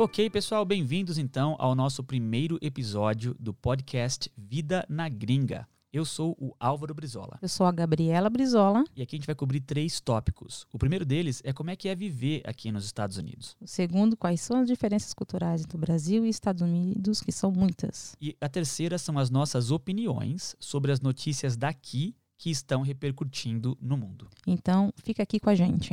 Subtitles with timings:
[0.00, 5.66] Ok, pessoal, bem-vindos então ao nosso primeiro episódio do podcast Vida na Gringa.
[5.92, 7.36] Eu sou o Álvaro Brizola.
[7.42, 8.84] Eu sou a Gabriela Brizola.
[8.94, 10.68] E aqui a gente vai cobrir três tópicos.
[10.72, 13.56] O primeiro deles é como é que é viver aqui nos Estados Unidos.
[13.60, 17.50] O segundo, quais são as diferenças culturais entre o Brasil e Estados Unidos, que são
[17.50, 18.14] muitas.
[18.20, 23.96] E a terceira são as nossas opiniões sobre as notícias daqui que estão repercutindo no
[23.96, 24.28] mundo.
[24.46, 25.92] Então, fica aqui com a gente.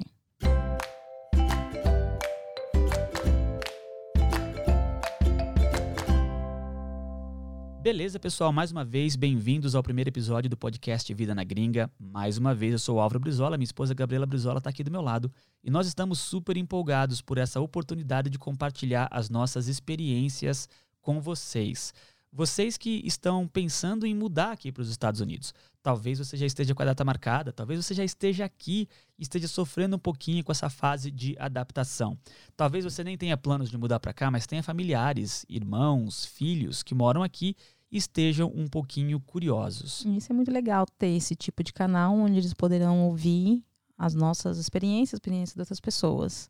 [7.86, 8.52] Beleza, pessoal?
[8.52, 11.88] Mais uma vez, bem-vindos ao primeiro episódio do podcast Vida na Gringa.
[12.00, 14.90] Mais uma vez, eu sou o Álvaro Brizola, minha esposa Gabriela Brizola está aqui do
[14.90, 15.32] meu lado
[15.64, 20.68] e nós estamos super empolgados por essa oportunidade de compartilhar as nossas experiências
[21.00, 21.94] com vocês.
[22.34, 25.54] Vocês que estão pensando em mudar aqui para os Estados Unidos.
[25.82, 29.48] Talvez você já esteja com a data marcada, talvez você já esteja aqui e esteja
[29.48, 32.18] sofrendo um pouquinho com essa fase de adaptação.
[32.58, 36.96] Talvez você nem tenha planos de mudar para cá, mas tenha familiares, irmãos, filhos que
[36.96, 37.56] moram aqui
[37.92, 40.04] estejam um pouquinho curiosos.
[40.06, 43.64] Isso é muito legal ter esse tipo de canal onde eles poderão ouvir
[43.98, 46.50] as nossas experiências, experiências de outras pessoas.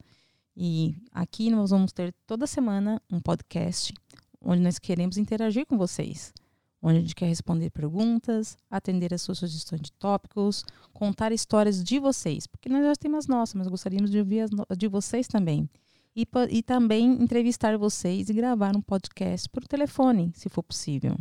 [0.56, 3.94] E aqui nós vamos ter toda semana um podcast
[4.42, 6.34] onde nós queremos interagir com vocês,
[6.82, 12.00] onde a gente quer responder perguntas, atender as suas sugestões de tópicos, contar histórias de
[12.00, 15.70] vocês, porque nós já temos as nossas, mas gostaríamos de ouvir as de vocês também.
[16.16, 21.18] E, e também entrevistar vocês e gravar um podcast por telefone, se for possível.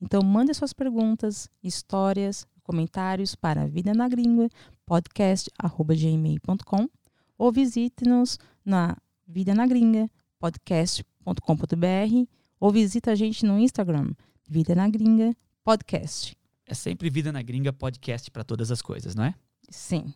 [0.00, 4.48] Então, mande suas perguntas, histórias, comentários para Vida na Gringa,
[4.86, 6.88] podcast.gmail.com
[7.36, 12.26] ou visite-nos na Vida na Gringa, podcast.com.br
[12.60, 14.12] ou visite a gente no Instagram,
[14.48, 16.36] Vida na Gringa Podcast.
[16.66, 19.34] É sempre Vida na Gringa Podcast para todas as coisas, não é?
[19.70, 20.14] Sim.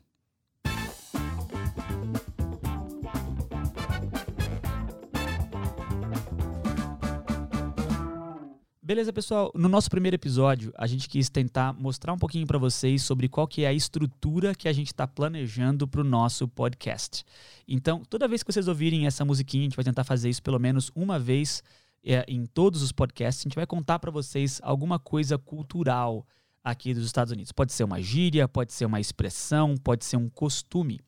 [8.85, 9.53] Beleza, pessoal.
[9.55, 13.47] No nosso primeiro episódio, a gente quis tentar mostrar um pouquinho para vocês sobre qual
[13.47, 17.25] que é a estrutura que a gente está planejando para o nosso podcast.
[17.69, 20.59] Então, toda vez que vocês ouvirem essa musiquinha, a gente vai tentar fazer isso pelo
[20.59, 21.63] menos uma vez
[22.05, 23.43] é, em todos os podcasts.
[23.43, 26.27] A gente vai contar para vocês alguma coisa cultural
[26.65, 27.53] aqui dos Estados Unidos.
[27.53, 30.99] Pode ser uma gíria, pode ser uma expressão, pode ser um costume.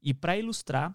[0.00, 0.94] E para ilustrar,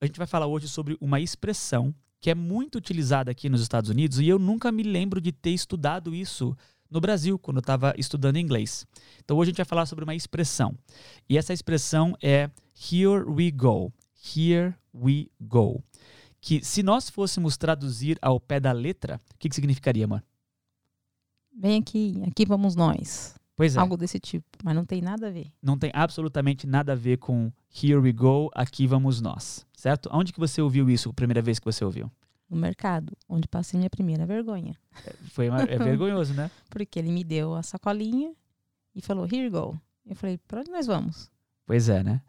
[0.00, 3.90] a gente vai falar hoje sobre uma expressão que é muito utilizada aqui nos Estados
[3.90, 6.56] Unidos e eu nunca me lembro de ter estudado isso
[6.90, 8.86] no Brasil, quando eu estava estudando inglês.
[9.24, 10.74] Então hoje a gente vai falar sobre uma expressão.
[11.28, 12.50] E essa expressão é
[12.90, 13.92] Here we go.
[14.34, 15.82] Here we go.
[16.40, 20.22] Que se nós fôssemos traduzir ao pé da letra, o que, que significaria, mano?
[21.58, 23.34] Vem aqui, aqui vamos nós.
[23.56, 23.80] Pois é.
[23.80, 25.50] Algo desse tipo, mas não tem nada a ver.
[25.62, 27.50] Não tem absolutamente nada a ver com
[27.82, 30.10] Here we go, aqui vamos nós, certo?
[30.12, 32.10] Onde que você ouviu isso a primeira vez que você ouviu?
[32.50, 34.76] No mercado, onde passei minha primeira vergonha.
[35.06, 36.50] É, foi uma, é vergonhoso, né?
[36.68, 38.32] Porque ele me deu a sacolinha
[38.94, 39.80] e falou, here we go.
[40.04, 41.30] Eu falei, para onde nós vamos?
[41.64, 42.20] Pois é, né?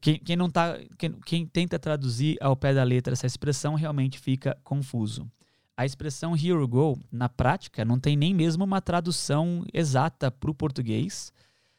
[0.00, 4.18] Quem, quem não tá, quem, quem tenta traduzir ao pé da letra essa expressão realmente
[4.20, 5.28] fica confuso
[5.76, 10.50] a expressão here we go, na prática, não tem nem mesmo uma tradução exata para
[10.50, 11.32] o português.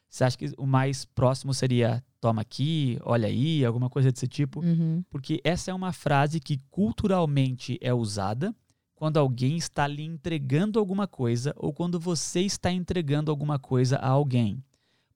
[0.09, 4.63] Você acha que o mais próximo seria toma aqui, olha aí, alguma coisa desse tipo?
[4.63, 5.03] Uhum.
[5.09, 8.56] Porque essa é uma frase que culturalmente é usada
[8.96, 14.09] quando alguém está lhe entregando alguma coisa ou quando você está entregando alguma coisa a
[14.09, 14.63] alguém.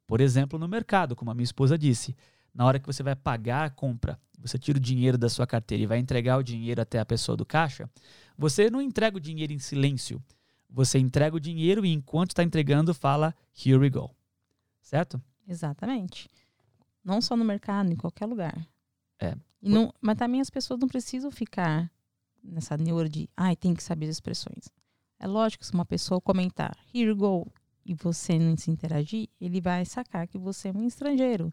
[0.06, 2.16] Por exemplo, no mercado, como a minha esposa disse,
[2.54, 5.84] na hora que você vai pagar a compra, você tira o dinheiro da sua carteira
[5.84, 7.90] e vai entregar o dinheiro até a pessoa do caixa,
[8.38, 10.22] você não entrega o dinheiro em silêncio.
[10.70, 13.36] Você entrega o dinheiro e enquanto está entregando, fala
[13.66, 14.10] here we go.
[14.82, 15.22] Certo?
[15.48, 16.30] Exatamente.
[17.04, 18.68] Não só no mercado, em qualquer lugar.
[19.20, 19.36] É.
[19.62, 21.92] Não, mas também as pessoas não precisam ficar
[22.44, 24.70] nessa neura de, ai, ah, tem que saber as expressões.
[25.20, 27.52] É lógico que se uma pessoa comentar here we go
[27.86, 31.52] e você não se interagir, ele vai sacar que você é um estrangeiro.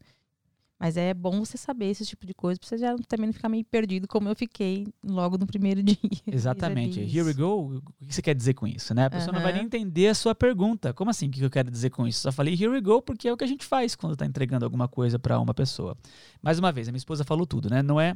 [0.78, 3.48] Mas é bom você saber esse tipo de coisa, pra você já também não ficar
[3.48, 5.98] meio perdido, como eu fiquei logo no primeiro dia.
[6.26, 7.00] Exatamente.
[7.00, 7.76] Here we go.
[7.76, 9.06] O que você quer dizer com isso, né?
[9.06, 10.94] A pessoa não vai nem entender a sua pergunta.
[10.94, 11.26] Como assim?
[11.26, 12.20] O que eu quero dizer com isso?
[12.20, 14.64] Só falei here we go porque é o que a gente faz quando está entregando
[14.64, 15.96] alguma coisa para uma pessoa.
[16.40, 17.82] Mais uma vez, a minha esposa falou tudo, né?
[17.82, 18.14] Não é,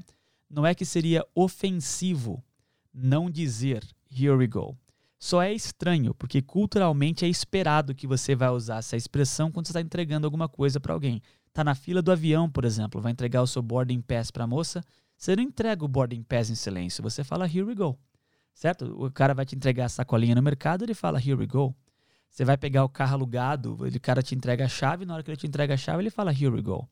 [0.48, 2.42] não é que seria ofensivo
[2.94, 4.76] não dizer here we go.
[5.18, 9.70] Só é estranho, porque culturalmente é esperado que você vai usar essa expressão quando você
[9.70, 11.22] está entregando alguma coisa para alguém
[11.52, 14.46] tá na fila do avião, por exemplo, vai entregar o seu boarding pass para a
[14.46, 14.82] moça,
[15.16, 17.98] você não entrega o boarding pass em silêncio, você fala here we go.
[18.54, 18.84] Certo?
[19.02, 21.74] O cara vai te entregar a sacolinha no mercado, ele fala here we go.
[22.28, 25.30] Você vai pegar o carro alugado, o cara te entrega a chave, na hora que
[25.30, 26.88] ele te entrega a chave, ele fala here we go.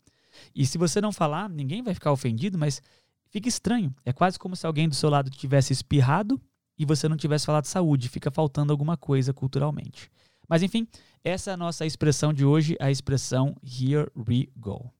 [0.55, 2.83] E se você não falar, ninguém vai ficar ofendido, mas
[3.31, 3.95] Fica estranho.
[4.05, 6.41] É quase como se alguém do seu lado tivesse espirrado
[6.77, 8.09] e você não tivesse falado saúde.
[8.09, 10.11] Fica faltando alguma coisa culturalmente.
[10.50, 10.88] Mas enfim,
[11.23, 14.93] essa é a nossa expressão de hoje, a expressão here we go.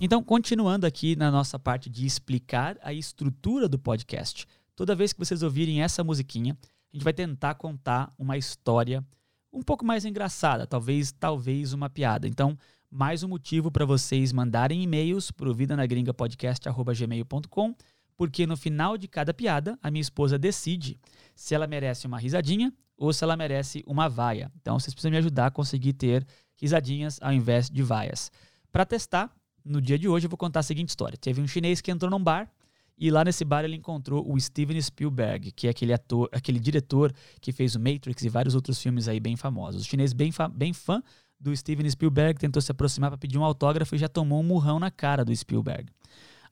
[0.00, 4.46] Então, continuando aqui na nossa parte de explicar a estrutura do podcast,
[4.76, 6.56] toda vez que vocês ouvirem essa musiquinha,
[6.92, 9.04] a gente vai tentar contar uma história
[9.52, 12.28] um pouco mais engraçada, talvez talvez uma piada.
[12.28, 12.56] Então,
[12.88, 17.74] mais um motivo para vocês mandarem e-mails para o vidanagringapodcast@gmail.com,
[18.16, 20.98] porque no final de cada piada, a minha esposa decide
[21.34, 24.50] se ela merece uma risadinha ou se ela merece uma vaia.
[24.60, 26.26] Então, vocês precisam me ajudar a conseguir ter
[26.56, 28.30] risadinhas ao invés de vaias.
[28.70, 29.34] Para testar,
[29.64, 31.16] no dia de hoje eu vou contar a seguinte história.
[31.16, 32.50] Teve um chinês que entrou num bar
[32.96, 37.12] e lá nesse bar ele encontrou o Steven Spielberg, que é aquele ator, aquele diretor
[37.40, 39.82] que fez o Matrix e vários outros filmes aí bem famosos.
[39.82, 41.02] O chinês bem, bem fã
[41.40, 44.78] do Steven Spielberg tentou se aproximar para pedir um autógrafo e já tomou um murrão
[44.78, 45.90] na cara do Spielberg.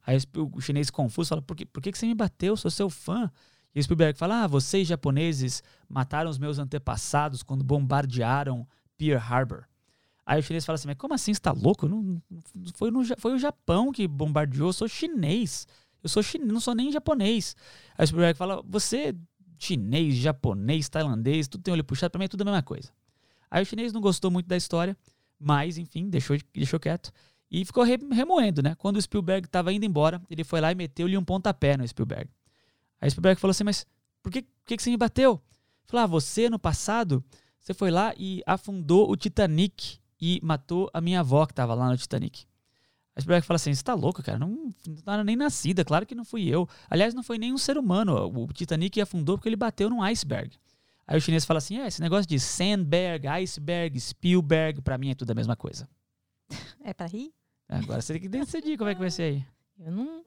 [0.05, 2.53] Aí o chinês confuso fala: Por que, por que você me bateu?
[2.53, 3.31] Eu sou seu fã.
[3.75, 8.67] E o Spielberg fala: Ah, vocês japoneses mataram os meus antepassados quando bombardearam
[8.99, 9.65] Pearl Harbor.
[10.27, 11.33] Aí o chinês fala assim: Mas como assim?
[11.33, 11.89] Você tá louco?
[11.89, 12.21] Não,
[12.75, 15.67] foi, no, foi o Japão que bombardeou, eu sou chinês.
[16.03, 17.57] Eu sou chinês, não sou nem japonês.
[17.97, 19.15] Aí o Spielberg fala: Você,
[19.59, 22.91] chinês, japonês, tailandês, tudo tem olho puxado, pra mim é tudo a mesma coisa.
[23.51, 24.97] Aí o chinês não gostou muito da história,
[25.39, 27.13] mas enfim, deixou, deixou quieto.
[27.55, 28.75] E ficou remoendo, né?
[28.77, 32.31] Quando o Spielberg estava indo embora, ele foi lá e meteu-lhe um pontapé no Spielberg.
[32.99, 33.87] Aí o Spielberg falou assim: Mas
[34.23, 35.39] por que, por que você me bateu?
[35.85, 37.23] Falou: Ah, você no passado,
[37.61, 41.91] você foi lá e afundou o Titanic e matou a minha avó que estava lá
[41.91, 42.47] no Titanic.
[43.15, 44.39] A Spielberg fala assim: você tá louco, cara?
[44.39, 46.67] Não, não era nem nascida, claro que não fui eu.
[46.89, 48.15] Aliás, não foi nem um ser humano.
[48.35, 50.57] O Titanic afundou porque ele bateu num iceberg.
[51.07, 55.15] Aí o chinês fala assim: é, esse negócio de Sandberg, iceberg, Spielberg, para mim é
[55.15, 55.87] tudo a mesma coisa.
[56.85, 57.33] É para rir?
[57.73, 59.45] Agora você tem que decidir como é que vai ser aí.
[59.79, 60.23] Eu não.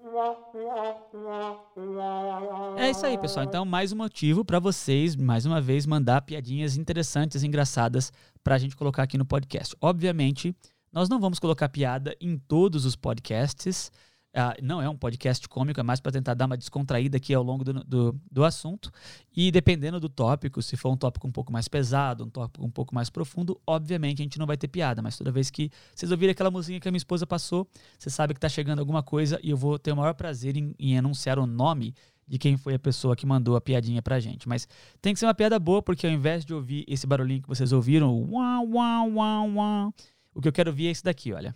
[2.78, 3.46] É isso aí, pessoal.
[3.46, 8.12] Então, mais um motivo para vocês, mais uma vez, mandar piadinhas interessantes, engraçadas,
[8.44, 9.76] para a gente colocar aqui no podcast.
[9.80, 10.56] Obviamente,
[10.92, 13.92] nós não vamos colocar piada em todos os podcasts.
[14.36, 17.42] Uh, não é um podcast cômico, é mais para tentar dar uma descontraída aqui ao
[17.42, 18.92] longo do, do, do, assunto.
[19.34, 22.70] E dependendo do tópico, se for um tópico um pouco mais pesado, um tópico um
[22.70, 25.02] pouco mais profundo, obviamente a gente não vai ter piada.
[25.02, 27.66] Mas toda vez que vocês ouvirem aquela musiquinha que a minha esposa passou,
[27.98, 30.76] você sabe que está chegando alguma coisa e eu vou ter o maior prazer em,
[30.78, 31.96] em anunciar o nome
[32.28, 34.50] de quem foi a pessoa que mandou a piadinha pra gente.
[34.50, 34.68] Mas
[35.02, 37.72] tem que ser uma piada boa, porque ao invés de ouvir esse barulhinho que vocês
[37.72, 39.94] ouviram, uau, uau, uau, uau,
[40.34, 41.56] o que eu quero ouvir é esse daqui, olha.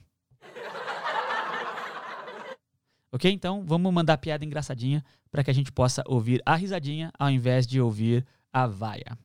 [3.11, 3.31] Ok?
[3.31, 7.65] Então vamos mandar piada engraçadinha para que a gente possa ouvir a risadinha ao invés
[7.65, 9.17] de ouvir a vaia.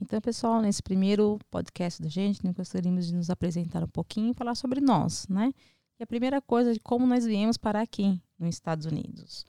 [0.00, 4.34] Então, pessoal, nesse primeiro podcast da gente, nós gostaríamos de nos apresentar um pouquinho e
[4.34, 5.52] falar sobre nós, né?
[5.98, 9.44] E a primeira coisa de como nós viemos parar aqui nos Estados Unidos.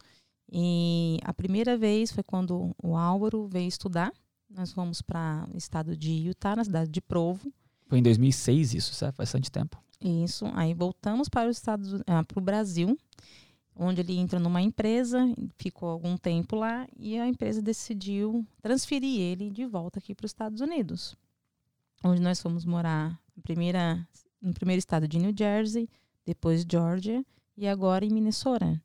[0.52, 4.12] E a primeira vez foi quando o Álvaro veio estudar.
[4.50, 7.54] Nós fomos para o estado de Utah, na cidade de Provo.
[7.88, 9.18] Foi em 2006 isso, certo?
[9.18, 9.78] Faz bastante tempo.
[10.02, 10.46] Isso.
[10.54, 12.98] Aí voltamos para o estado, ah, para o Brasil
[13.80, 15.20] onde ele entra numa empresa,
[15.58, 20.32] ficou algum tempo lá e a empresa decidiu transferir ele de volta aqui para os
[20.32, 21.16] Estados Unidos,
[22.04, 24.06] onde nós fomos morar primeira,
[24.42, 25.90] no primeiro estado de New Jersey,
[26.26, 27.26] depois Georgia
[27.56, 28.84] e agora em Minnesota,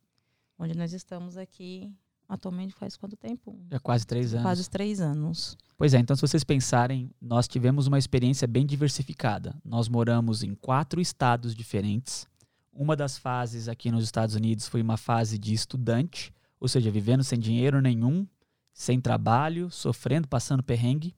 [0.57, 1.93] onde nós estamos aqui
[2.29, 3.59] atualmente faz quanto tempo?
[3.71, 4.45] Já quase três anos.
[4.45, 5.57] Quase três anos.
[5.77, 9.55] Pois é, então se vocês pensarem, nós tivemos uma experiência bem diversificada.
[9.65, 12.27] Nós moramos em quatro estados diferentes
[12.75, 17.23] uma das fases aqui nos Estados Unidos foi uma fase de estudante, ou seja, vivendo
[17.23, 18.27] sem dinheiro nenhum,
[18.73, 21.15] sem trabalho, sofrendo, passando perrengue.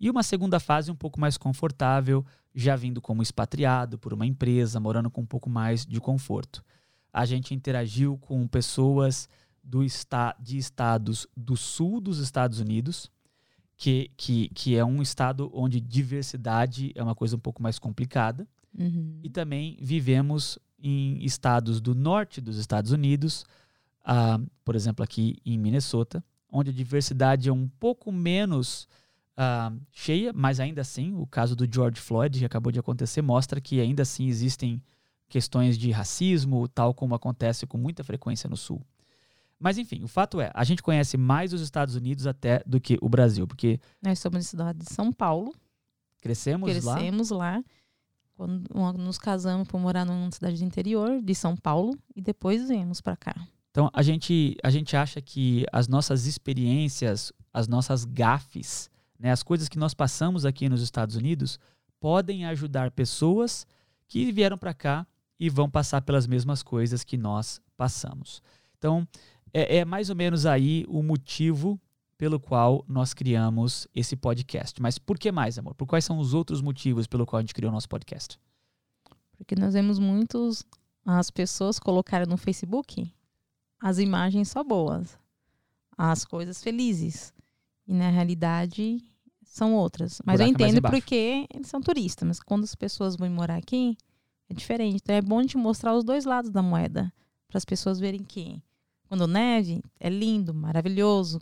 [0.00, 4.80] E uma segunda fase um pouco mais confortável, já vindo como expatriado por uma empresa,
[4.80, 6.64] morando com um pouco mais de conforto.
[7.12, 9.28] A gente interagiu com pessoas
[9.66, 13.10] do esta de estados do sul dos Estados Unidos,
[13.76, 18.46] que, que, que é um estado onde diversidade é uma coisa um pouco mais complicada.
[18.78, 19.18] Uhum.
[19.22, 23.44] E também vivemos em estados do norte dos Estados Unidos,
[24.02, 28.86] uh, por exemplo, aqui em Minnesota, onde a diversidade é um pouco menos
[29.36, 33.60] uh, cheia, mas ainda assim, o caso do George Floyd, que acabou de acontecer, mostra
[33.60, 34.80] que ainda assim existem
[35.28, 38.80] questões de racismo, tal como acontece com muita frequência no Sul.
[39.58, 42.98] Mas enfim, o fato é, a gente conhece mais os Estados Unidos até do que
[43.00, 45.54] o Brasil, porque nós somos da cidade de São Paulo.
[46.20, 46.94] Crescemos, crescemos lá.
[46.94, 47.64] Crescemos lá
[48.36, 53.00] quando nos casamos para morar numa cidade do interior de São Paulo e depois viemos
[53.00, 53.34] para cá.
[53.70, 59.42] Então a gente a gente acha que as nossas experiências, as nossas gafes, né, as
[59.42, 61.58] coisas que nós passamos aqui nos Estados Unidos
[61.98, 63.66] podem ajudar pessoas
[64.06, 65.06] que vieram para cá
[65.40, 68.42] e vão passar pelas mesmas coisas que nós passamos.
[68.78, 69.06] Então,
[69.52, 71.80] é, é mais ou menos aí o motivo
[72.18, 74.80] pelo qual nós criamos esse podcast.
[74.80, 75.74] Mas por que mais, amor?
[75.74, 78.38] Por quais são os outros motivos pelo qual a gente criou o nosso podcast?
[79.36, 80.64] Porque nós vemos muitos
[81.04, 83.12] as pessoas colocaram no Facebook
[83.80, 85.18] as imagens só boas,
[85.96, 87.32] as coisas felizes.
[87.86, 88.98] E na realidade
[89.44, 90.20] são outras.
[90.24, 93.96] Mas eu entendo porque eles são turistas, mas quando as pessoas vão morar aqui,
[94.48, 94.96] é diferente.
[95.02, 97.12] Então é bom gente mostrar os dois lados da moeda,
[97.46, 98.60] para as pessoas verem que
[99.08, 101.40] quando neve é lindo, maravilhoso,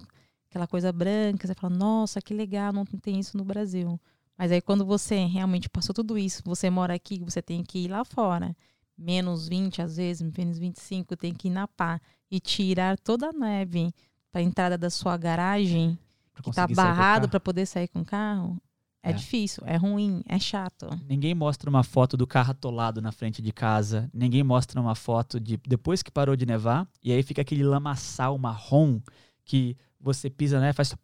[0.48, 4.00] aquela coisa branca, você fala, nossa, que legal, não tem isso no Brasil.
[4.36, 7.88] Mas aí quando você realmente passou tudo isso, você mora aqui, você tem que ir
[7.88, 8.56] lá fora,
[8.96, 13.32] menos 20 às vezes, menos 25, tem que ir na pá e tirar toda a
[13.32, 13.92] neve
[14.30, 15.98] para a entrada da sua garagem,
[16.42, 18.60] que está barrado para poder sair com o carro.
[19.04, 20.88] É, é, difícil, é ruim, é chato.
[21.06, 24.10] Ninguém mostra uma foto do carro atolado na frente de casa.
[24.14, 26.88] Ninguém mostra uma foto de depois que parou de nevar.
[27.02, 29.00] E aí fica aquele lamaçal marrom
[29.44, 30.72] que você pisa, né?
[30.72, 30.94] Faz.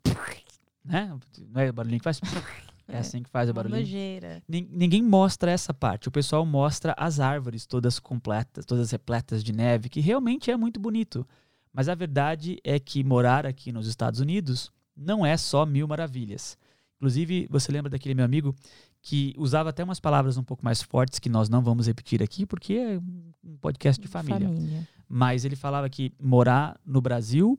[0.83, 1.14] Né?
[1.50, 2.21] Não é o barulhinho que faz.
[2.92, 3.83] É assim que faz o barulhinho.
[3.83, 4.42] Nojeira.
[4.49, 6.09] Ninguém mostra essa parte.
[6.09, 10.80] O pessoal mostra as árvores todas completas, todas repletas de neve, que realmente é muito
[10.80, 11.25] bonito.
[11.73, 16.59] Mas a verdade é que morar aqui nos Estados Unidos não é só mil maravilhas.
[17.00, 18.54] Inclusive, você lembra daquele meu amigo
[19.00, 22.45] que usava até umas palavras um pouco mais fortes que nós não vamos repetir aqui,
[22.45, 23.00] porque é
[23.42, 24.47] um podcast de família.
[24.47, 24.87] família.
[25.09, 27.59] Mas ele falava que morar no Brasil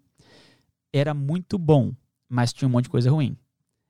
[0.93, 1.91] era muito bom,
[2.29, 3.35] mas tinha um monte de coisa ruim.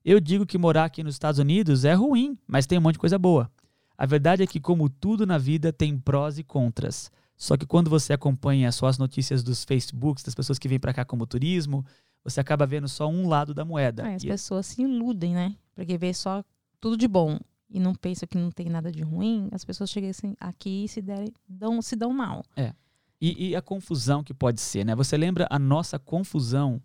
[0.05, 2.99] Eu digo que morar aqui nos Estados Unidos é ruim, mas tem um monte de
[2.99, 3.51] coisa boa.
[3.97, 7.11] A verdade é que, como tudo na vida, tem prós e contras.
[7.35, 10.93] Só que quando você acompanha só as notícias dos Facebooks, das pessoas que vêm para
[10.93, 11.85] cá como turismo,
[12.23, 14.07] você acaba vendo só um lado da moeda.
[14.07, 14.27] É, as e...
[14.27, 15.55] pessoas se iludem, né?
[15.75, 16.43] Porque vê só
[16.79, 20.09] tudo de bom e não pensam que não tem nada de ruim, as pessoas chegam
[20.09, 22.43] assim, aqui e se, derem, dão, se dão mal.
[22.55, 22.73] É.
[23.19, 24.95] E, e a confusão que pode ser, né?
[24.95, 26.81] Você lembra a nossa confusão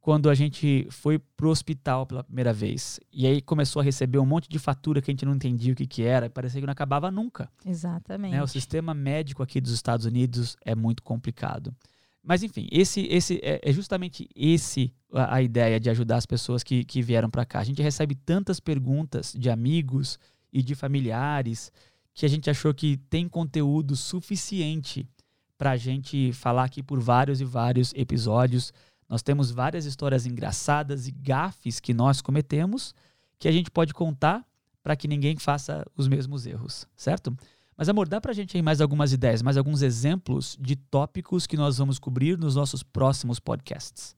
[0.00, 2.98] quando a gente foi pro hospital pela primeira vez.
[3.12, 5.76] E aí começou a receber um monte de fatura que a gente não entendia o
[5.76, 7.50] que, que era, e parecia que não acabava nunca.
[7.64, 8.32] Exatamente.
[8.32, 8.42] Né?
[8.42, 11.74] O sistema médico aqui dos Estados Unidos é muito complicado.
[12.22, 16.62] Mas enfim, esse, esse é, é justamente esse a, a, ideia de ajudar as pessoas
[16.62, 17.60] que, que vieram para cá.
[17.60, 20.18] A gente recebe tantas perguntas de amigos
[20.52, 21.72] e de familiares
[22.12, 25.08] que a gente achou que tem conteúdo suficiente
[25.56, 28.72] para a gente falar aqui por vários e vários episódios.
[29.08, 32.94] Nós temos várias histórias engraçadas e gafes que nós cometemos
[33.38, 34.44] que a gente pode contar
[34.82, 37.36] para que ninguém faça os mesmos erros, certo?
[37.80, 41.46] Mas, amor, dá para a gente aí mais algumas ideias, mais alguns exemplos de tópicos
[41.46, 44.14] que nós vamos cobrir nos nossos próximos podcasts.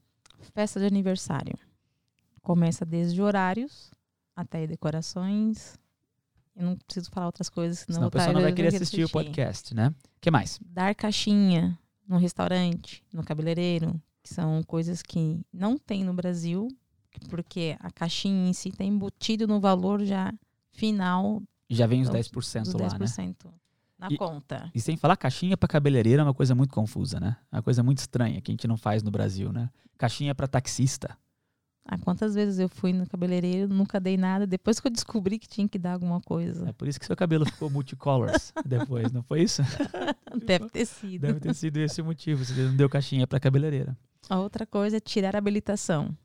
[0.53, 1.57] Festa de aniversário.
[2.43, 3.93] Começa desde horários
[4.35, 5.79] até decorações.
[6.57, 9.05] Eu não preciso falar outras coisas, senão, senão a pessoa não vai querer assistir, assistir
[9.05, 9.95] o podcast, né?
[10.17, 10.59] O que mais?
[10.67, 11.79] Dar caixinha
[12.09, 16.67] no restaurante, no cabeleireiro, que são coisas que não tem no Brasil,
[17.31, 20.35] porque a caixinha em si está embutido no valor já
[20.73, 21.41] final.
[21.75, 23.51] Já vem os 10% dos lá, 10% né?
[23.99, 24.71] na e, conta.
[24.75, 27.37] E sem falar, caixinha para cabeleireira é uma coisa muito confusa, né?
[27.51, 29.71] É uma coisa muito estranha que a gente não faz no Brasil, né?
[29.97, 31.17] Caixinha para taxista.
[31.85, 35.49] Ah, quantas vezes eu fui no cabeleireiro, nunca dei nada, depois que eu descobri que
[35.49, 36.69] tinha que dar alguma coisa.
[36.69, 39.63] É por isso que seu cabelo ficou multicolors depois, não foi isso?
[40.47, 41.21] Deve ter sido.
[41.23, 43.97] Deve ter sido esse o motivo, você não deu caixinha para cabeleireira.
[44.29, 46.17] A outra coisa é tirar a habilitação.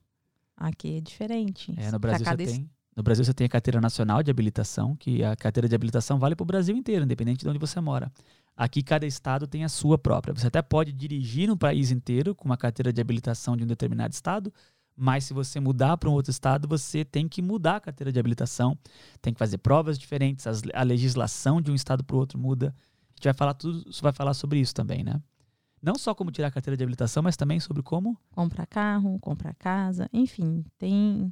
[0.55, 1.73] Aqui é diferente.
[1.77, 2.69] É, no Brasil você tem.
[2.97, 6.35] No Brasil você tem a carteira nacional de habilitação, que a carteira de habilitação vale
[6.35, 8.11] para o Brasil inteiro, independente de onde você mora.
[8.55, 10.33] Aqui cada estado tem a sua própria.
[10.33, 14.15] Você até pode dirigir no país inteiro com uma carteira de habilitação de um determinado
[14.15, 14.51] estado,
[14.95, 18.19] mas se você mudar para um outro estado, você tem que mudar a carteira de
[18.19, 18.75] habilitação,
[19.21, 22.73] tem que fazer provas diferentes, a legislação de um estado para o outro muda.
[22.75, 25.21] A gente vai falar tudo, vai falar sobre isso também, né?
[25.79, 29.53] Não só como tirar a carteira de habilitação, mas também sobre como comprar carro, comprar
[29.53, 31.31] casa, enfim, tem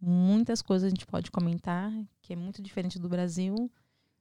[0.00, 3.70] muitas coisas a gente pode comentar que é muito diferente do Brasil.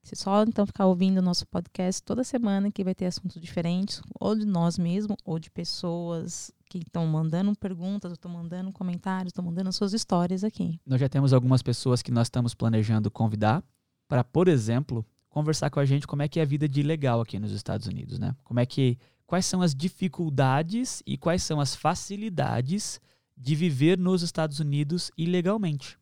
[0.04, 4.02] Se só então ficar ouvindo o nosso podcast toda semana, que vai ter assuntos diferentes,
[4.20, 9.44] ou de nós mesmos, ou de pessoas que estão mandando perguntas, estão mandando comentários, estão
[9.44, 10.80] mandando suas histórias aqui.
[10.86, 13.64] Nós já temos algumas pessoas que nós estamos planejando convidar
[14.08, 17.20] para, por exemplo, conversar com a gente como é que é a vida de legal
[17.20, 18.36] aqui nos Estados Unidos, né?
[18.44, 23.02] Como é que quais são as dificuldades e quais são as facilidades
[23.38, 25.98] de viver nos Estados Unidos ilegalmente.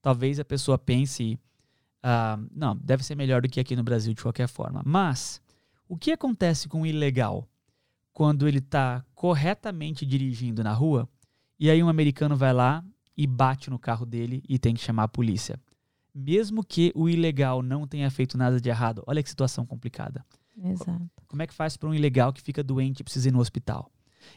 [0.00, 1.38] Talvez a pessoa pense,
[2.02, 4.82] ah, não, deve ser melhor do que aqui no Brasil de qualquer forma.
[4.84, 5.40] Mas
[5.88, 7.48] o que acontece com o ilegal
[8.12, 11.08] quando ele está corretamente dirigindo na rua
[11.58, 12.84] e aí um americano vai lá
[13.16, 15.58] e bate no carro dele e tem que chamar a polícia?
[16.14, 19.02] mesmo que o ilegal não tenha feito nada de errado.
[19.06, 20.24] Olha que situação complicada.
[20.56, 21.10] Exato.
[21.26, 23.90] Como é que faz para um ilegal que fica doente e precisa ir no hospital?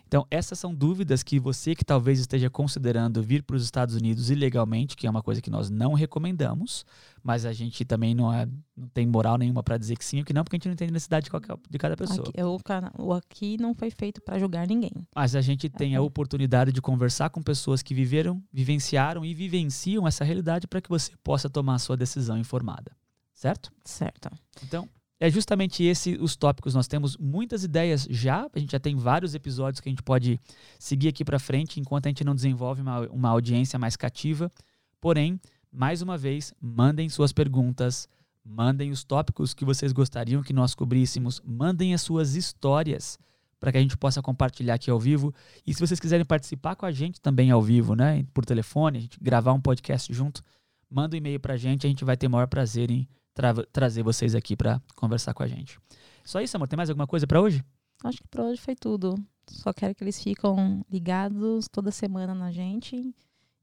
[0.07, 4.29] Então, essas são dúvidas que você que talvez esteja considerando vir para os Estados Unidos
[4.29, 6.85] ilegalmente, que é uma coisa que nós não recomendamos,
[7.23, 10.25] mas a gente também não, é, não tem moral nenhuma para dizer que sim ou
[10.25, 12.29] que não, porque a gente não tem necessidade de, qualquer, de cada pessoa.
[12.29, 14.91] Aqui, o, o aqui não foi feito para julgar ninguém.
[15.15, 20.07] Mas a gente tem a oportunidade de conversar com pessoas que viveram, vivenciaram e vivenciam
[20.07, 22.91] essa realidade para que você possa tomar a sua decisão informada.
[23.33, 23.71] Certo?
[23.83, 24.29] Certo.
[24.63, 24.87] Então,
[25.19, 26.73] é justamente esse os tópicos.
[26.73, 30.39] Nós temos muitas ideias já, a gente já tem vários episódios que a gente pode
[30.77, 34.51] seguir aqui para frente enquanto a gente não desenvolve uma, uma audiência mais cativa.
[34.99, 35.39] Porém,
[35.71, 38.07] mais uma vez, mandem suas perguntas,
[38.43, 43.17] mandem os tópicos que vocês gostariam que nós cobríssemos, mandem as suas histórias
[43.59, 45.33] para que a gente possa compartilhar aqui ao vivo.
[45.65, 49.01] E se vocês quiserem participar com a gente também ao vivo, né, por telefone, a
[49.01, 50.43] gente gravar um podcast junto,
[50.89, 54.01] manda um e-mail para a gente, a gente vai ter maior prazer em tra trazer
[54.01, 55.77] vocês aqui para conversar com a gente.
[56.23, 56.67] Só isso, amor?
[56.67, 57.63] Tem mais alguma coisa para hoje?
[58.03, 59.15] Acho que para hoje foi tudo.
[59.47, 63.13] Só quero que eles ficam ligados toda semana na gente.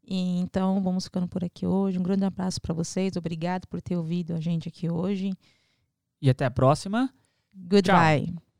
[0.05, 1.99] E então vamos ficando por aqui hoje.
[1.99, 3.17] Um grande abraço para vocês.
[3.17, 5.33] Obrigado por ter ouvido a gente aqui hoje.
[6.21, 7.13] E até a próxima.
[7.53, 8.27] Goodbye.
[8.27, 8.52] Tchau.